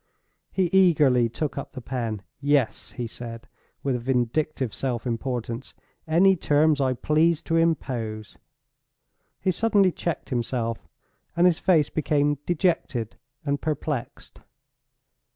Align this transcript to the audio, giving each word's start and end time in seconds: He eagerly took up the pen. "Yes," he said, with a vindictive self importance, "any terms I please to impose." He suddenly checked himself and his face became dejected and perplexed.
He 0.51 0.63
eagerly 0.73 1.29
took 1.29 1.59
up 1.59 1.73
the 1.73 1.79
pen. 1.81 2.23
"Yes," 2.39 2.93
he 2.93 3.05
said, 3.05 3.47
with 3.83 3.95
a 3.95 3.99
vindictive 3.99 4.73
self 4.73 5.05
importance, 5.05 5.75
"any 6.07 6.35
terms 6.35 6.81
I 6.81 6.93
please 6.95 7.43
to 7.43 7.55
impose." 7.55 8.39
He 9.39 9.51
suddenly 9.51 9.91
checked 9.91 10.31
himself 10.31 10.87
and 11.37 11.45
his 11.45 11.59
face 11.59 11.91
became 11.91 12.39
dejected 12.47 13.15
and 13.45 13.61
perplexed. 13.61 14.41